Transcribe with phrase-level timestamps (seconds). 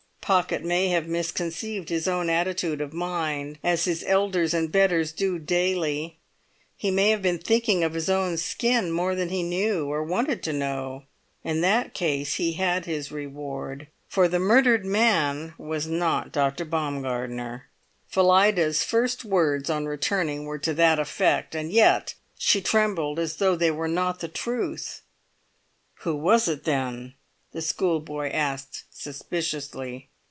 [0.23, 5.37] Pocket may have misconceived his own attitude of mind, as his elders and betters do
[5.37, 6.19] daily;
[6.77, 10.41] he may have been thinking of his own skin more than he knew, or wanted
[10.43, 11.03] to know.
[11.43, 16.63] In that case he had his reward, for the murdered man was not Dr.
[16.63, 17.65] Baumgartner.
[18.07, 23.57] Phillida's first words on returning were to that effect; and yet she trembled as though
[23.57, 25.01] they were not the truth.
[26.05, 27.15] "Who was it, then?"
[27.51, 30.07] the schoolboy asked suspiciously.